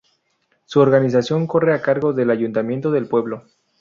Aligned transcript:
Su 0.65 0.79
organización 0.79 1.45
corre 1.45 1.75
a 1.75 1.81
cargo 1.83 2.11
del 2.11 2.31
ayuntamiento 2.31 2.89
del 2.89 3.07
pueblo. 3.07 3.45